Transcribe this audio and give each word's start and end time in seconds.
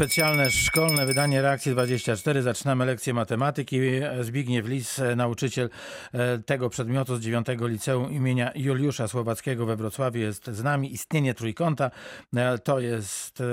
Specjalne 0.00 0.50
szkolne 0.50 1.06
wydanie 1.06 1.42
Reakcji 1.42 1.72
24. 1.72 2.42
Zaczynamy 2.42 2.86
lekcję 2.86 3.14
matematyki. 3.14 3.76
Zbigniew 4.20 4.68
Lis, 4.68 5.02
nauczyciel 5.16 5.68
e, 6.14 6.38
tego 6.38 6.70
przedmiotu 6.70 7.16
z 7.16 7.20
9 7.20 7.46
liceum 7.60 8.12
imienia 8.12 8.50
Juliusza 8.54 9.08
Słowackiego 9.08 9.66
we 9.66 9.76
Wrocławiu 9.76 10.18
jest 10.18 10.46
z 10.46 10.64
nami. 10.64 10.92
Istnienie 10.92 11.34
trójkąta 11.34 11.90
e, 12.36 12.58
to 12.58 12.80
jest 12.80 13.40
e, 13.40 13.44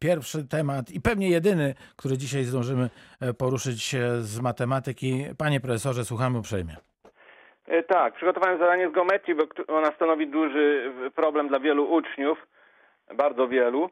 pierwszy 0.00 0.48
temat 0.48 0.90
i 0.90 1.00
pewnie 1.00 1.28
jedyny, 1.28 1.74
który 1.96 2.18
dzisiaj 2.18 2.44
zdążymy 2.44 2.90
poruszyć 3.38 3.96
z 4.20 4.40
matematyki. 4.40 5.24
Panie 5.38 5.60
profesorze, 5.60 6.04
słuchamy 6.04 6.38
uprzejmie. 6.38 6.76
Tak, 7.88 8.14
przygotowałem 8.14 8.58
zadanie 8.58 8.90
z 8.90 8.92
geometrii, 8.92 9.34
bo 9.34 9.74
ona 9.74 9.92
stanowi 9.96 10.26
duży 10.26 10.92
problem 11.14 11.48
dla 11.48 11.60
wielu 11.60 11.92
uczniów 11.92 12.38
bardzo 13.14 13.48
wielu. 13.48 13.90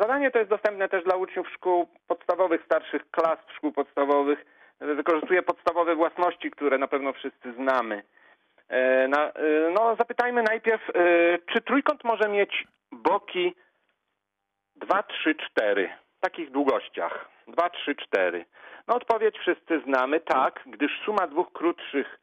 Zadanie 0.00 0.30
to 0.30 0.38
jest 0.38 0.50
dostępne 0.50 0.88
też 0.88 1.04
dla 1.04 1.16
uczniów 1.16 1.48
szkół 1.48 1.88
podstawowych, 2.06 2.64
starszych 2.64 3.10
klas 3.10 3.38
szkół 3.56 3.72
podstawowych. 3.72 4.44
Wykorzystuje 4.80 5.42
podstawowe 5.42 5.94
własności, 5.94 6.50
które 6.50 6.78
na 6.78 6.88
pewno 6.88 7.12
wszyscy 7.12 7.52
znamy. 7.52 8.02
E, 8.70 8.74
e, 8.74 9.70
no, 9.74 9.96
zapytajmy 9.96 10.42
najpierw, 10.42 10.90
e, 10.90 10.92
czy 11.52 11.60
trójkąt 11.60 12.04
może 12.04 12.28
mieć 12.28 12.66
boki 12.92 13.54
2, 14.76 15.02
3, 15.02 15.34
4 15.34 15.90
w 16.16 16.20
takich 16.20 16.50
długościach? 16.50 17.28
2, 17.48 17.70
3, 17.70 17.94
4. 17.94 18.44
No 18.88 18.94
odpowiedź 18.96 19.38
wszyscy 19.38 19.80
znamy, 19.80 20.20
tak, 20.20 20.62
gdyż 20.66 21.00
suma 21.04 21.26
dwóch 21.26 21.52
krótszych 21.52 22.20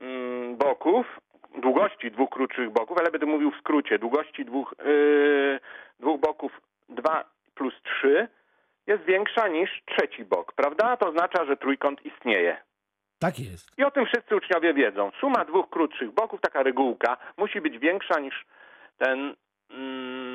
mm, 0.00 0.56
boków 0.56 1.20
długości 1.56 2.10
dwóch 2.10 2.30
krótszych 2.30 2.70
boków, 2.70 2.98
ale 2.98 3.10
będę 3.10 3.26
mówił 3.26 3.50
w 3.50 3.58
skrócie, 3.60 3.98
długości 3.98 4.44
dwóch, 4.44 4.74
yy, 4.84 5.60
dwóch 6.00 6.20
boków 6.20 6.60
2 6.88 7.24
plus 7.54 7.74
3 8.00 8.28
jest 8.86 9.04
większa 9.04 9.48
niż 9.48 9.82
trzeci 9.86 10.24
bok, 10.24 10.52
prawda? 10.52 10.96
To 10.96 11.08
oznacza, 11.08 11.44
że 11.44 11.56
trójkąt 11.56 12.06
istnieje. 12.06 12.56
Tak 13.18 13.38
jest. 13.38 13.78
I 13.78 13.84
o 13.84 13.90
tym 13.90 14.06
wszyscy 14.06 14.36
uczniowie 14.36 14.74
wiedzą. 14.74 15.10
Suma 15.20 15.44
dwóch 15.44 15.70
krótszych 15.70 16.10
boków, 16.10 16.40
taka 16.40 16.62
regułka, 16.62 17.16
musi 17.36 17.60
być 17.60 17.78
większa 17.78 18.20
niż 18.20 18.46
ten 18.98 19.34
mm, 19.70 20.25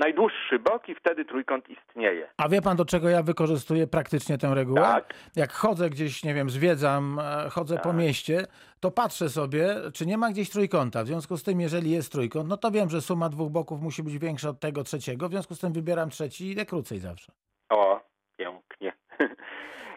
najdłuższy 0.00 0.58
bok 0.58 0.88
i 0.88 0.94
wtedy 0.94 1.24
trójkąt 1.24 1.64
istnieje. 1.68 2.28
A 2.36 2.48
wie 2.48 2.62
pan, 2.62 2.76
do 2.76 2.84
czego 2.84 3.08
ja 3.08 3.22
wykorzystuję 3.22 3.86
praktycznie 3.86 4.38
tę 4.38 4.54
regułę? 4.54 4.80
Tak. 4.80 5.14
Jak 5.36 5.52
chodzę 5.52 5.90
gdzieś, 5.90 6.24
nie 6.24 6.34
wiem, 6.34 6.50
zwiedzam, 6.50 7.18
e, 7.18 7.50
chodzę 7.50 7.74
tak. 7.74 7.84
po 7.84 7.92
mieście, 7.92 8.46
to 8.80 8.90
patrzę 8.90 9.28
sobie, 9.28 9.66
czy 9.94 10.06
nie 10.06 10.18
ma 10.18 10.30
gdzieś 10.30 10.50
trójkąta. 10.50 11.04
W 11.04 11.06
związku 11.06 11.36
z 11.36 11.42
tym, 11.42 11.60
jeżeli 11.60 11.90
jest 11.90 12.12
trójkąt, 12.12 12.48
no 12.48 12.56
to 12.56 12.70
wiem, 12.70 12.90
że 12.90 13.00
suma 13.00 13.28
dwóch 13.28 13.50
boków 13.50 13.80
musi 13.80 14.02
być 14.02 14.18
większa 14.18 14.48
od 14.48 14.60
tego 14.60 14.84
trzeciego. 14.84 15.28
W 15.28 15.30
związku 15.30 15.54
z 15.54 15.60
tym 15.60 15.72
wybieram 15.72 16.10
trzeci 16.10 16.44
i 16.44 16.50
idę 16.50 16.66
krócej 16.66 16.98
zawsze. 16.98 17.32
O, 17.68 18.00
pięknie. 18.36 18.92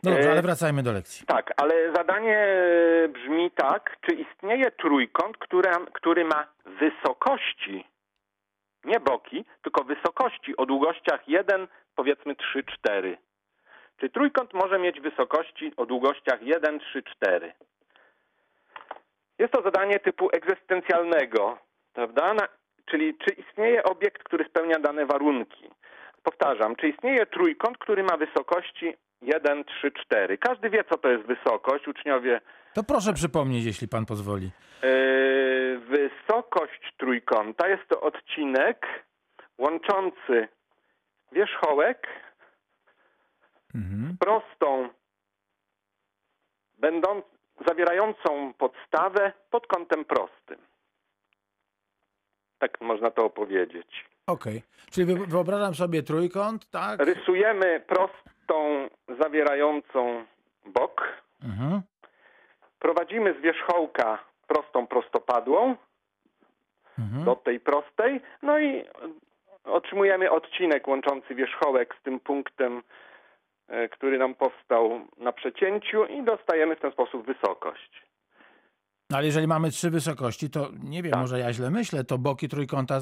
No 0.04 0.12
dobrze, 0.12 0.32
ale 0.32 0.42
wracajmy 0.42 0.84
do 0.84 0.92
lekcji. 0.92 1.26
Tak, 1.28 1.54
ale 1.58 1.94
zadanie 1.94 2.48
brzmi 3.10 3.52
tak, 3.52 3.98
czy 4.02 4.16
istnieje 4.16 4.72
trójkąt, 4.72 5.38
który, 5.38 5.70
który 5.94 6.26
ma 6.26 6.48
wysokości 6.66 7.86
nie 8.86 9.00
boki, 9.00 9.46
tylko 9.62 9.84
wysokości 9.84 10.58
o 10.58 10.66
długościach 10.66 11.28
1, 11.28 11.68
powiedzmy 11.96 12.36
3, 12.36 12.64
4. 12.64 13.18
Czy 13.98 14.10
trójkąt 14.10 14.54
może 14.54 14.80
mieć 14.80 15.02
wysokości 15.02 15.74
o 15.78 15.86
długościach 15.86 16.42
1, 16.42 16.80
3, 16.80 17.04
4? 17.04 17.54
Jest 19.40 19.54
to 19.54 19.62
zadanie 19.62 20.00
typu 20.00 20.30
egzystencjalnego, 20.34 21.58
prawda? 21.94 22.34
Na, 22.34 22.48
czyli 22.86 23.18
czy 23.18 23.34
istnieje 23.34 23.84
obiekt, 23.84 24.24
który 24.24 24.46
spełnia 24.46 24.80
dane 24.80 25.06
warunki? 25.06 25.70
Powtarzam, 26.24 26.76
czy 26.76 26.88
istnieje 26.88 27.26
trójkąt, 27.26 27.78
który 27.78 28.04
ma 28.04 28.18
wysokości 28.18 28.96
1, 29.24 29.64
3, 29.64 29.92
4? 29.92 30.38
Każdy 30.38 30.70
wie, 30.70 30.84
co 30.84 30.98
to 30.98 31.10
jest 31.10 31.24
wysokość. 31.24 31.88
Uczniowie 31.88 32.42
to 32.74 32.84
proszę 32.84 33.14
przypomnieć, 33.14 33.66
jeśli 33.66 33.88
pan 33.88 34.06
pozwoli. 34.06 34.52
Yy, 34.84 35.80
wysokość 35.80 36.94
trójkąta 36.98 37.68
jest 37.68 37.84
to 37.90 38.02
odcinek 38.02 38.88
łączący 39.58 40.48
wierzchołek 41.32 42.08
mhm. 43.76 44.18
prostą, 44.20 44.90
będąc, 46.80 47.26
zawierającą 47.68 48.54
podstawę 48.54 49.34
pod 49.50 49.68
kątem 49.68 50.06
prostym. 50.06 50.58
Tak 52.60 52.82
można 52.82 53.12
to 53.12 53.26
opowiedzieć. 53.26 54.06
Okej, 54.28 54.58
okay. 54.58 54.92
czyli 54.92 55.16
wyobrażam 55.28 55.76
sobie 55.76 56.04
trójkąt, 56.04 56.70
tak? 56.70 57.00
Rysujemy 57.00 57.80
prostą, 58.54 58.90
zawierającą 59.24 60.26
bok. 60.66 61.02
Mhm. 61.44 61.82
Prowadzimy 62.80 63.36
z 63.40 63.42
wierzchołka 63.42 64.20
prostą 64.48 64.88
prostopadłą 64.88 65.76
mhm. 67.00 67.26
do 67.26 67.36
tej 67.36 67.60
prostej, 67.60 68.22
no 68.42 68.60
i 68.60 68.84
otrzymujemy 69.64 70.32
odcinek 70.32 70.88
łączący 70.88 71.36
wierzchołek 71.36 71.96
z 72.00 72.04
tym 72.04 72.20
punktem, 72.20 72.82
e, 73.68 73.90
który 73.90 74.18
nam 74.18 74.36
powstał 74.36 75.02
na 75.18 75.32
przecięciu 75.32 76.06
i 76.06 76.24
dostajemy 76.24 76.76
w 76.76 76.80
ten 76.80 76.92
sposób 76.92 77.26
wysokość. 77.26 78.04
No 79.10 79.18
ale 79.18 79.26
jeżeli 79.26 79.48
mamy 79.48 79.72
trzy 79.72 79.90
wysokości, 79.90 80.50
to 80.50 80.70
nie 80.84 81.04
wiem, 81.04 81.12
tak. 81.12 81.22
może 81.22 81.40
ja 81.40 81.54
źle 81.54 81.72
myślę, 81.72 82.04
to 82.04 82.18
boki 82.18 82.50
trójkąta 82.50 83.00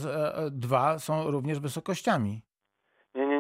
2 0.52 0.92
e, 0.92 0.96
e, 0.96 1.00
są 1.00 1.32
również 1.32 1.60
wysokościami. 1.60 2.42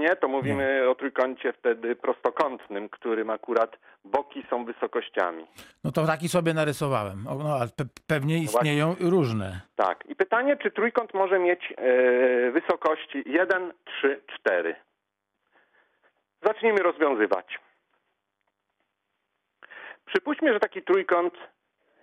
Nie, 0.02 0.16
to 0.16 0.28
mówimy 0.28 0.82
nie. 0.84 0.90
o 0.90 0.96
trójkącie 0.96 1.54
wtedy 1.54 1.96
prostokątnym, 1.96 2.90
którym 2.90 3.30
akurat 3.30 3.78
boki 4.06 4.44
są 4.50 4.66
wysokościami. 4.66 5.46
No 5.84 5.92
to 5.92 6.06
taki 6.06 6.30
sobie 6.30 6.54
narysowałem. 6.54 7.24
No, 7.26 7.54
ale 7.60 7.68
pe 7.78 7.84
pewnie 8.08 8.36
no 8.38 8.44
istnieją 8.44 8.88
Właśnie. 8.88 9.10
różne. 9.10 9.62
Tak. 9.76 10.06
I 10.10 10.16
pytanie, 10.16 10.58
czy 10.58 10.72
trójkąt 10.72 11.14
może 11.14 11.40
mieć 11.40 11.74
e, 11.78 12.52
wysokości 12.52 13.24
1, 13.26 13.74
3, 13.86 14.22
4? 14.40 14.76
Zacznijmy 16.46 16.80
rozwiązywać. 16.84 17.60
Przypuśćmy, 20.06 20.54
że 20.54 20.60
taki 20.60 20.82
trójkąt 20.84 21.34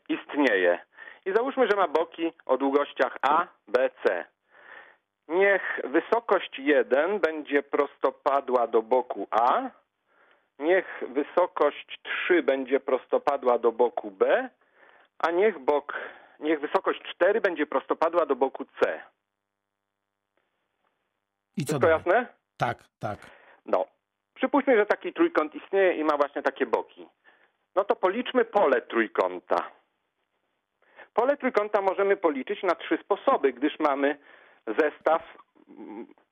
istnieje. 0.09 0.79
I 1.27 1.33
załóżmy, 1.37 1.67
że 1.71 1.77
ma 1.77 1.89
boki 1.89 2.33
o 2.47 2.57
długościach 2.59 3.17
A, 3.23 3.47
B, 3.69 3.91
C. 4.07 4.25
Niech 5.29 5.81
wysokość 5.85 6.59
1 6.59 7.21
będzie 7.21 7.63
prostopadła 7.63 8.67
do 8.67 8.83
boku 8.83 9.27
A, 9.31 9.71
niech 10.59 11.03
wysokość 11.09 12.01
3 12.27 12.43
będzie 12.43 12.81
prostopadła 12.81 13.59
do 13.59 13.73
boku 13.73 14.11
B, 14.11 14.49
a 15.19 15.31
niech, 15.31 15.59
bok, 15.59 15.95
niech 16.41 16.61
wysokość 16.61 17.01
4 17.15 17.41
będzie 17.41 17.67
prostopadła 17.67 18.27
do 18.27 18.37
boku 18.37 18.65
C. 18.65 19.01
I 21.57 21.65
co 21.65 21.79
to 21.79 21.89
jasne? 21.89 22.27
Tak, 22.57 22.79
tak. 22.99 23.19
No. 23.67 23.85
Przypuśćmy, 24.35 24.77
że 24.77 24.87
taki 24.87 25.13
trójkąt 25.13 25.55
istnieje 25.55 25.93
i 25.95 26.05
ma 26.05 26.17
właśnie 26.17 26.43
takie 26.43 26.67
boki. 26.67 27.09
No 27.75 27.85
to 27.85 27.97
policzmy 27.97 28.45
pole 28.45 28.83
trójkąta. 28.83 29.71
Pole 31.15 31.37
trójkąta 31.37 31.83
możemy 31.83 32.17
policzyć 32.17 32.63
na 32.63 32.75
trzy 32.75 32.99
sposoby, 33.05 33.53
gdyż 33.53 33.79
mamy 33.79 34.19
zestaw 34.79 35.23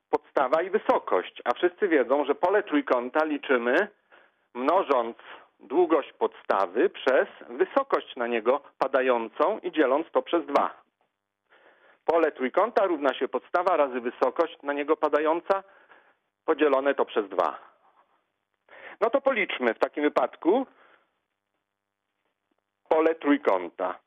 podstawa 0.09 0.61
i 0.61 0.69
wysokość. 0.69 1.41
A 1.45 1.53
wszyscy 1.53 1.87
wiedzą, 1.87 2.25
że 2.25 2.35
pole 2.35 2.63
trójkąta 2.63 3.25
liczymy 3.25 3.87
mnożąc 4.53 5.17
długość 5.59 6.13
podstawy 6.13 6.89
przez 6.89 7.27
wysokość 7.49 8.15
na 8.15 8.27
niego 8.27 8.61
padającą 8.77 9.59
i 9.59 9.71
dzieląc 9.71 10.07
to 10.11 10.21
przez 10.21 10.45
dwa. 10.45 10.81
Pole 12.05 12.31
trójkąta 12.31 12.85
równa 12.85 13.13
się 13.13 13.27
podstawa 13.27 13.77
razy 13.77 14.01
wysokość 14.01 14.57
na 14.63 14.73
niego 14.73 14.97
padająca 14.97 15.63
podzielone 16.45 16.95
to 16.95 17.05
przez 17.05 17.29
dwa. 17.29 17.59
No 19.01 19.09
to 19.09 19.21
policzmy 19.21 19.73
w 19.73 19.79
takim 19.79 20.03
wypadku 20.03 20.67
pole 22.89 23.15
trójkąta. 23.15 23.99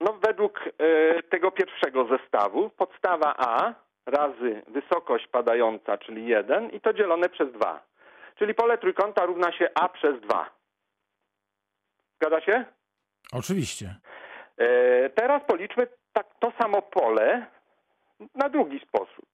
No 0.00 0.12
według 0.12 0.66
y, 0.66 1.22
tego 1.30 1.50
pierwszego 1.50 2.04
zestawu 2.04 2.70
podstawa 2.70 3.34
A 3.36 3.74
razy 4.06 4.62
wysokość 4.68 5.26
padająca, 5.26 5.98
czyli 5.98 6.26
1 6.26 6.70
i 6.70 6.80
to 6.80 6.92
dzielone 6.92 7.28
przez 7.28 7.52
2. 7.52 7.82
Czyli 8.38 8.54
pole 8.54 8.78
trójkąta 8.78 9.26
równa 9.26 9.52
się 9.52 9.70
A 9.74 9.88
przez 9.88 10.20
2. 10.20 10.50
Zgadza 12.16 12.40
się? 12.40 12.64
Oczywiście. 13.32 13.94
Y, 14.60 15.10
teraz 15.14 15.44
policzmy 15.44 15.86
tak, 16.12 16.26
to 16.40 16.52
samo 16.62 16.82
pole 16.82 17.46
na 18.34 18.48
drugi 18.48 18.80
sposób. 18.80 19.26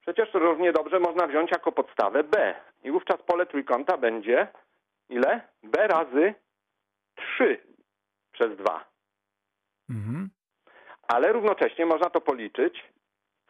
Przecież 0.00 0.34
równie 0.34 0.72
dobrze 0.72 1.00
można 1.00 1.26
wziąć 1.26 1.50
jako 1.50 1.72
podstawę 1.72 2.24
B. 2.24 2.54
I 2.84 2.90
wówczas 2.90 3.22
pole 3.22 3.46
trójkąta 3.46 3.96
będzie 3.96 4.48
ile? 5.08 5.40
B 5.62 5.86
razy 5.86 6.34
3 7.36 7.60
przez 8.32 8.56
2. 8.56 8.95
Mhm. 9.90 10.30
Ale 11.08 11.32
równocześnie 11.32 11.86
można 11.86 12.10
to 12.10 12.20
policzyć 12.20 12.84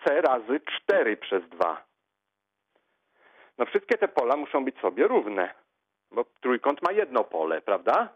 c 0.04 0.20
razy 0.20 0.60
4 0.82 1.16
przez 1.16 1.48
2. 1.48 1.84
No 3.58 3.66
wszystkie 3.66 3.98
te 3.98 4.08
pola 4.08 4.36
muszą 4.36 4.64
być 4.64 4.78
sobie 4.78 5.08
równe, 5.08 5.54
bo 6.10 6.24
trójkąt 6.40 6.82
ma 6.82 6.92
jedno 6.92 7.24
pole, 7.24 7.60
prawda? 7.60 8.08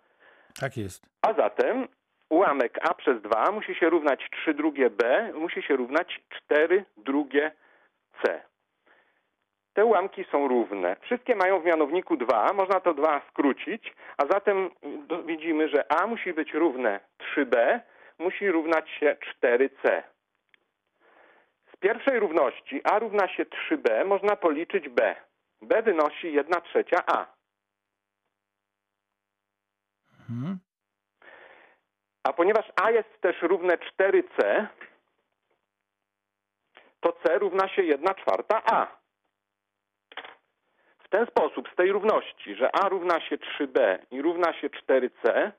Tak 0.60 0.76
jest. 0.76 1.06
A 1.22 1.32
zatem 1.34 1.88
ułamek 2.28 2.78
a 2.82 2.94
przez 2.94 3.22
2 3.22 3.50
musi 3.52 3.74
się 3.74 3.90
równać 3.90 4.20
3 4.42 4.54
drugie 4.54 4.90
b, 4.90 5.32
musi 5.34 5.62
się 5.62 5.76
równać 5.76 6.20
4 6.44 6.84
drugie 6.96 7.52
c. 8.22 8.42
Te 9.72 9.84
ułamki 9.84 10.24
są 10.32 10.48
równe. 10.48 10.96
Wszystkie 11.00 11.34
mają 11.34 11.60
w 11.60 11.64
mianowniku 11.64 12.16
2, 12.16 12.52
można 12.52 12.80
to 12.80 12.94
2 12.94 13.22
skrócić, 13.28 13.92
a 14.16 14.26
zatem 14.26 14.70
widzimy, 15.26 15.68
że 15.68 15.92
a 15.92 16.06
musi 16.06 16.32
być 16.32 16.54
równe 16.54 17.00
3b, 17.18 17.80
musi 18.20 18.50
równać 18.50 18.90
się 18.90 19.16
4c. 19.42 20.02
Z 21.72 21.76
pierwszej 21.76 22.20
równości 22.20 22.80
a 22.84 22.98
równa 22.98 23.28
się 23.28 23.44
3b 23.44 24.06
można 24.06 24.36
policzyć 24.36 24.88
b. 24.88 25.16
b 25.62 25.82
wynosi 25.82 26.32
1 26.32 26.62
trzecia 26.62 27.02
a. 27.06 27.26
Mhm. 30.30 30.58
A 32.24 32.32
ponieważ 32.32 32.66
A 32.82 32.90
jest 32.90 33.20
też 33.20 33.42
równe 33.42 33.76
4C, 33.76 34.66
to 37.00 37.12
C 37.12 37.38
równa 37.38 37.68
się 37.68 37.82
1 37.82 38.14
czwarta 38.14 38.62
A. 38.64 38.86
W 40.98 41.08
ten 41.08 41.26
sposób, 41.26 41.68
z 41.72 41.76
tej 41.76 41.92
równości, 41.92 42.54
że 42.54 42.74
A 42.74 42.88
równa 42.88 43.20
się 43.20 43.36
3B 43.38 43.98
i 44.10 44.22
równa 44.22 44.52
się 44.52 44.70
4C, 44.70 45.52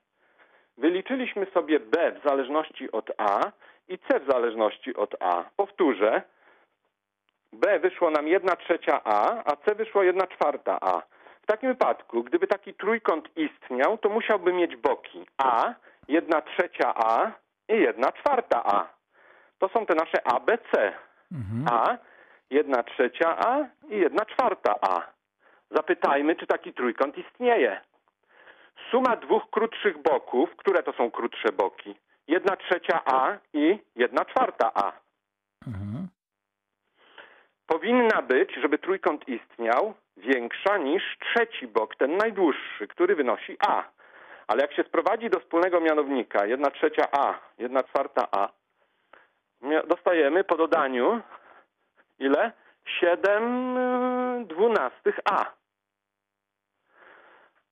wyliczyliśmy 0.78 1.46
sobie 1.46 1.80
B 1.80 2.12
w 2.12 2.28
zależności 2.28 2.92
od 2.92 3.12
A 3.18 3.52
i 3.88 4.00
C 4.00 4.20
w 4.20 4.32
zależności 4.32 4.96
od 4.96 5.16
A. 5.20 5.44
Powtórzę, 5.56 6.22
B 7.54 7.80
wyszło 7.80 8.12
nam 8.12 8.28
1 8.28 8.58
trzecia 8.58 9.02
A, 9.04 9.44
a 9.46 9.56
C 9.56 9.76
wyszło 9.76 10.04
1 10.04 10.28
czwarta 10.28 10.78
A. 10.82 11.02
W 11.42 11.46
takim 11.46 11.70
wypadku, 11.70 12.24
gdyby 12.24 12.48
taki 12.48 12.74
trójkąt 12.74 13.30
istniał, 13.38 13.98
to 13.98 14.10
musiałby 14.10 14.54
mieć 14.54 14.76
boki 14.76 15.26
A, 15.38 15.74
1 16.08 16.42
trzecia 16.42 16.94
A 16.96 17.32
i 17.70 17.80
1 17.80 18.06
czwarta 18.12 18.64
A. 18.66 18.88
To 19.60 19.70
są 19.70 19.86
te 19.86 19.96
nasze 19.96 20.28
A, 20.28 20.40
B, 20.40 20.58
C. 20.72 20.94
Mhm. 21.32 21.66
A, 21.72 21.98
1 22.50 22.84
trzecia 22.84 23.38
A 23.38 23.66
i 23.90 24.00
1 24.00 24.18
czwarta 24.26 24.76
A. 24.82 25.02
Zapytajmy, 25.72 26.36
czy 26.36 26.48
taki 26.48 26.74
trójkąt 26.74 27.18
istnieje. 27.18 27.82
Suma 28.92 29.16
dwóch 29.16 29.50
krótszych 29.50 29.98
boków, 29.98 30.56
które 30.56 30.84
to 30.84 30.94
są 30.94 31.12
krótsze 31.12 31.52
boki? 31.52 31.96
1 32.28 32.58
trzecia 32.58 33.02
A 33.06 33.38
i 33.54 33.80
1 33.96 34.26
czwarta 34.26 34.72
A. 34.74 34.92
Mhm. 35.68 36.08
powinna 37.68 38.22
być, 38.22 38.56
żeby 38.62 38.78
trójkąt 38.78 39.28
istniał, 39.28 39.94
większa 40.18 40.78
niż 40.78 41.18
trzeci 41.20 41.68
bok, 41.68 41.96
ten 41.96 42.18
najdłuższy, 42.18 42.88
który 42.88 43.16
wynosi 43.16 43.58
A. 43.68 43.84
Ale 44.48 44.62
jak 44.62 44.74
się 44.74 44.84
sprowadzi 44.84 45.30
do 45.30 45.40
wspólnego 45.40 45.82
mianownika 45.82 46.46
1 46.46 46.72
trzecia 46.72 47.12
A, 47.12 47.40
1 47.58 47.84
czwarta 47.84 48.28
A, 48.32 48.50
dostajemy 49.88 50.44
po 50.44 50.58
dodaniu 50.58 51.22
ile? 52.20 52.52
7 52.86 54.48
dwunastych 54.48 55.20
A. 55.26 55.61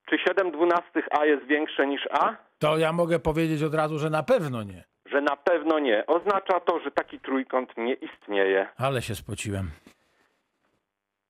Czy 0.09 0.17
7 0.27 0.51
dwunastych 0.51 1.07
A 1.19 1.25
jest 1.25 1.45
większe 1.45 1.87
niż 1.87 2.07
A? 2.11 2.35
To 2.59 2.77
ja 2.77 2.91
mogę 2.93 3.19
powiedzieć 3.19 3.63
od 3.63 3.75
razu, 3.75 3.99
że 3.99 4.09
na 4.09 4.23
pewno 4.23 4.63
nie. 4.63 4.83
Że 5.05 5.21
na 5.21 5.35
pewno 5.35 5.79
nie. 5.79 6.05
Oznacza 6.07 6.59
to, 6.59 6.79
że 6.79 6.91
taki 6.91 7.19
trójkąt 7.19 7.77
nie 7.77 7.93
istnieje. 7.93 8.67
Ale 8.77 9.01
się 9.01 9.15
spociłem. 9.15 9.71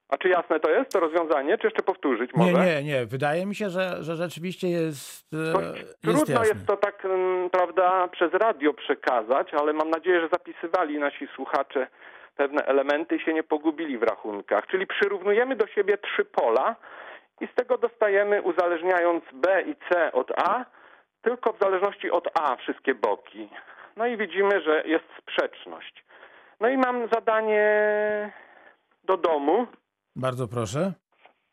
A 0.10 0.18
czy 0.18 0.30
jasne 0.30 0.60
to 0.60 0.70
jest, 0.72 0.92
to 0.92 1.00
rozwiązanie? 1.00 1.58
Czy 1.58 1.68
jeszcze 1.68 1.84
powtórzyć 1.84 2.32
Nie, 2.34 2.52
może? 2.52 2.66
nie, 2.66 2.84
nie. 2.84 3.06
Wydaje 3.06 3.46
mi 3.46 3.56
się, 3.56 3.70
że, 3.70 4.04
że 4.04 4.16
rzeczywiście 4.16 4.68
jest, 4.70 5.34
e, 5.34 5.54
To 5.54 5.62
jest 5.62 6.02
trudno 6.02 6.20
jasne. 6.34 6.48
jest 6.48 6.68
to 6.68 6.78
tak, 6.78 7.06
mm, 7.06 7.50
prawda, 7.50 8.08
przez 8.08 8.34
radio 8.34 8.74
przekazać, 8.74 9.54
ale 9.54 9.74
mam 9.74 9.90
nadzieję, 9.90 10.22
że 10.22 10.28
zapisywali 10.28 11.00
nasi 11.00 11.28
słuchacze 11.36 11.88
pewne 12.36 12.66
elementy 12.66 13.16
i 13.16 13.20
się 13.20 13.34
nie 13.34 13.44
pogubili 13.44 13.98
w 13.98 14.04
rachunkach. 14.04 14.68
Czyli 14.68 14.88
przyrównujemy 14.88 15.56
do 15.56 15.68
siebie 15.68 15.98
trzy 15.98 16.26
pola 16.26 16.76
i 17.42 17.48
z 17.48 17.56
tego 17.56 17.78
dostajemy, 17.78 18.42
uzależniając 18.42 19.24
B 19.34 19.62
i 19.62 19.76
C 19.90 20.12
od 20.12 20.32
A, 20.40 20.66
tylko 21.22 21.54
w 21.54 21.60
zależności 21.60 22.12
od 22.12 22.40
A 22.40 22.56
wszystkie 22.56 22.96
boki. 22.96 23.50
No 23.96 24.08
i 24.08 24.18
widzimy, 24.18 24.62
że 24.62 24.84
jest 24.86 25.06
sprzeczność. 25.22 26.06
No 26.60 26.70
i 26.70 26.78
mam 26.78 27.08
zadanie 27.14 27.70
do 29.04 29.18
domu 29.18 29.68
Bardzo 30.16 30.48
proszę. 30.48 30.94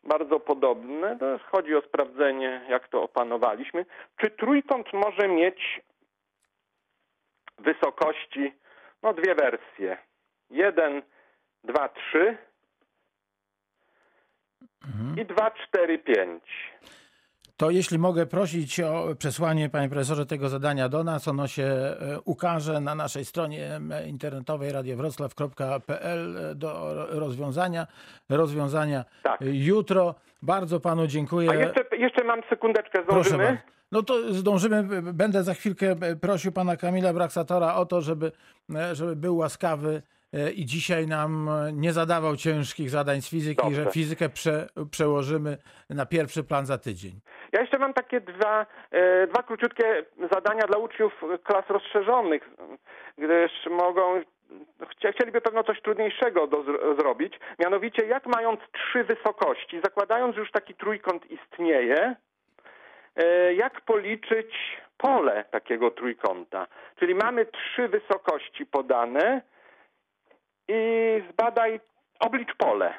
bardzo 0.03 0.39
podobne. 0.39 1.17
To 1.19 1.39
chodzi 1.51 1.75
o 1.75 1.81
sprawdzenie, 1.81 2.61
jak 2.69 2.87
to 2.87 3.03
opanowaliśmy. 3.03 3.85
Czy 4.17 4.29
trójkąt 4.31 4.93
może 4.93 5.27
mieć 5.27 5.81
wysokości, 7.57 8.53
no 9.03 9.13
dwie 9.13 9.35
wersje. 9.35 9.97
Jeden, 10.49 11.01
dwa, 11.63 11.89
trzy 11.89 12.37
Mhm. 14.85 15.19
i 15.19 15.25
dwa, 15.25 15.51
cztery, 15.51 15.99
pięć. 15.99 16.43
To 17.57 17.69
jeśli 17.71 17.99
mogę 17.99 18.25
prosić 18.25 18.79
o 18.79 19.15
przesłanie, 19.19 19.69
panie 19.69 19.89
profesorze, 19.89 20.25
tego 20.25 20.49
zadania 20.49 20.89
do 20.89 21.03
nas, 21.03 21.27
ono 21.27 21.47
się 21.47 21.63
e, 21.63 21.97
ukaże 22.25 22.79
na 22.81 22.95
naszej 22.95 23.25
stronie 23.25 23.69
internetowej 24.07 24.71
radiowroclaw.pl 24.71 26.35
do 26.55 26.93
rozwiązania. 27.09 27.87
Rozwiązania 28.29 29.05
Tak. 29.23 29.39
jutro. 29.41 30.15
Bardzo 30.41 30.79
panu 30.79 31.07
dziękuję. 31.07 31.49
A 31.49 31.55
jeszcze, 31.55 31.83
jeszcze 31.97 32.23
mam 32.23 32.41
sekundeczkę, 32.49 33.03
Proszę 33.03 33.29
zdążymy? 33.29 33.43
bardzo. 33.43 33.61
No 33.91 34.03
to 34.03 34.33
zdążymy. 34.33 35.01
Będę 35.13 35.43
za 35.43 35.53
chwilkę 35.53 35.95
prosił 36.21 36.51
pana 36.51 36.77
Kamila 36.77 37.13
Braksatora 37.13 37.75
o 37.75 37.85
to, 37.85 38.01
żeby, 38.01 38.31
e, 38.75 38.95
żeby 38.95 39.15
był 39.15 39.37
łaskawy 39.37 40.01
i 40.55 40.65
dzisiaj 40.65 41.07
nam 41.07 41.49
e, 41.49 41.73
nie 41.73 41.93
zadawał 41.93 42.35
ciężkich 42.35 42.89
zadań 42.89 43.21
z 43.21 43.29
fizyki, 43.29 43.63
Dobrze. 43.63 43.83
że 43.83 43.91
fizykę 43.91 44.29
prze, 44.29 44.67
przełożymy 44.91 45.57
na 45.89 46.05
pierwszy 46.05 46.43
plan 46.43 46.65
za 46.65 46.77
tydzień. 46.77 47.11
Ja 47.51 47.61
jeszcze 47.61 47.77
mam 47.79 47.93
takie 47.93 48.21
dwa, 48.21 48.65
e, 48.91 49.27
dwa 49.27 49.43
króciutkie 49.43 50.05
zadania 50.31 50.67
dla 50.67 50.77
uczniów 50.77 51.13
klas 51.43 51.65
rozszerzonych, 51.69 52.49
gdyż 53.17 53.51
mogą, 53.69 54.21
chcieliby 55.13 55.41
pewno 55.41 55.63
coś 55.63 55.81
trudniejszego 55.81 56.47
do, 56.47 56.57
zro- 56.63 56.99
zrobić. 56.99 57.39
Mianowicie, 57.59 58.05
jak 58.05 58.25
mając 58.25 58.59
trzy 58.71 59.03
wysokości, 59.03 59.81
zakładając, 59.83 60.35
że 60.35 60.41
już 60.41 60.51
taki 60.51 60.75
trójkąt 60.75 61.23
istnieje, 61.31 62.15
e, 63.15 63.53
jak 63.53 63.81
policzyć 63.81 64.77
pole 64.97 65.45
takiego 65.51 65.91
trójkąta? 65.91 66.67
Czyli 66.99 67.15
mamy 67.15 67.45
trzy 67.45 67.87
wysokości 67.87 68.65
podane 68.65 69.41
i 70.67 71.23
zbadaj, 71.31 71.79
oblicz 72.19 72.49
pole. 72.57 72.93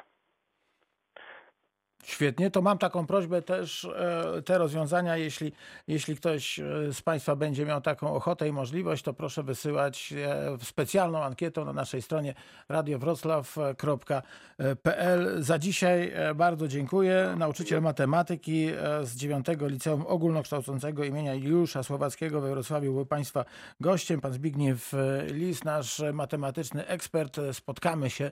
Świetnie, 2.03 2.51
to 2.51 2.61
mam 2.61 2.77
taką 2.77 3.07
prośbę 3.07 3.41
też, 3.41 3.85
e, 3.85 4.41
te 4.45 4.57
rozwiązania, 4.57 5.17
jeśli, 5.17 5.51
jeśli 5.87 6.15
ktoś 6.15 6.59
e, 6.59 6.63
z 6.93 7.01
Państwa 7.01 7.35
będzie 7.35 7.65
miał 7.65 7.81
taką 7.81 8.13
ochotę 8.13 8.47
i 8.47 8.51
możliwość, 8.51 9.03
to 9.03 9.13
proszę 9.13 9.43
wysyłać 9.43 10.13
e, 10.13 10.57
specjalną 10.63 11.23
ankietą 11.23 11.65
na 11.65 11.73
naszej 11.73 12.01
stronie 12.01 12.33
radiowroclaw.pl. 12.69 15.43
Za 15.43 15.59
dzisiaj 15.59 16.13
bardzo 16.35 16.67
dziękuję. 16.67 17.35
Nauczyciel 17.37 17.81
matematyki 17.81 18.67
z 19.03 19.15
9 19.15 19.45
Liceum 19.61 20.05
Ogólnokształcącego 20.07 21.03
imienia 21.03 21.33
Juliusza 21.33 21.83
Słowackiego 21.83 22.41
we 22.41 22.49
Wrocławiu 22.49 22.93
był 22.93 23.05
Państwa 23.05 23.45
gościem. 23.79 24.21
Pan 24.21 24.33
Zbigniew 24.33 24.93
Lis, 25.27 25.63
nasz 25.63 26.01
matematyczny 26.13 26.87
ekspert. 26.87 27.37
Spotkamy 27.51 28.09
się 28.09 28.31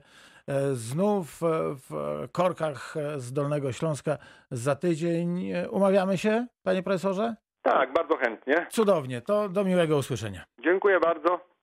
znów 0.74 1.44
e, 1.44 1.48
w 1.90 1.92
korkach 2.32 2.98
e, 2.98 3.20
z 3.20 3.34
Dolnego 3.34 3.72
Śląska 3.72 4.18
za 4.52 4.76
tydzień. 4.76 5.54
Umawiamy 5.72 6.18
się, 6.18 6.48
panie 6.64 6.84
profesorze? 6.84 7.36
Tak, 7.62 7.94
bardzo 7.94 8.16
chętnie. 8.18 8.68
Cudownie, 8.70 9.22
to 9.22 9.50
do 9.50 9.64
miłego 9.64 9.98
usłyszenia. 9.98 10.44
Dziękuję 10.64 11.00
bardzo. 11.00 11.57